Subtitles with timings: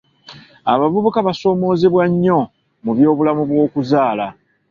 [0.73, 2.39] Abavubuka basoomozebwa nnyo
[2.83, 4.27] mu by'obulamu bw'okuzaala.